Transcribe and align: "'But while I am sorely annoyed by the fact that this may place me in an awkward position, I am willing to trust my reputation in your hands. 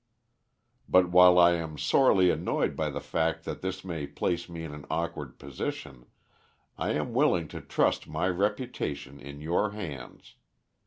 "'But 0.89 1.11
while 1.11 1.37
I 1.37 1.51
am 1.53 1.77
sorely 1.77 2.31
annoyed 2.31 2.75
by 2.75 2.89
the 2.89 2.99
fact 2.99 3.45
that 3.45 3.61
this 3.61 3.85
may 3.85 4.07
place 4.07 4.49
me 4.49 4.63
in 4.63 4.73
an 4.73 4.83
awkward 4.89 5.37
position, 5.37 6.07
I 6.75 6.93
am 6.93 7.13
willing 7.13 7.47
to 7.49 7.61
trust 7.61 8.07
my 8.07 8.27
reputation 8.27 9.19
in 9.19 9.41
your 9.41 9.73
hands. 9.73 10.37